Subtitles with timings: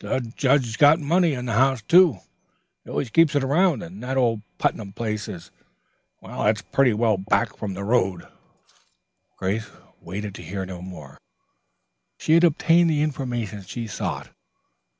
[0.00, 2.18] The judge's got money in the house, too.
[2.82, 5.52] He always keeps it around, and that old Putnam place is
[6.72, 8.26] pretty well back from the road."
[9.36, 9.70] Grace
[10.00, 11.16] waited to hear no more.
[12.18, 14.30] She had obtained the information she sought.